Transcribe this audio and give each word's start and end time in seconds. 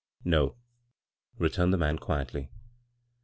"No," 0.35 0.55
returned 1.37 1.71
the 1.71 1.77
man, 1.77 1.99
quietly. 1.99 2.49